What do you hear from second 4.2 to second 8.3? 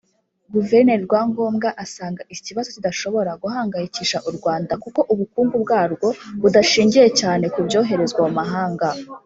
u Rwanda kuko ubukungu bwarwo budashingiye cyane ku byoherezwa